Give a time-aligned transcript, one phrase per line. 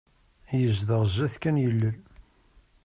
[0.59, 1.97] Yezdeɣ sdat kan yilel.